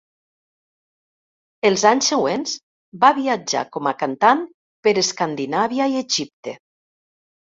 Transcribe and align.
Els 1.69 1.81
anys 1.89 2.07
següents 2.13 2.53
va 3.03 3.11
viatjar 3.17 3.61
com 3.77 3.91
a 3.91 3.95
cantant 3.99 4.41
per 4.87 4.93
Escandinàvia 5.03 5.89
i 5.95 6.01
Egipte. 6.01 6.55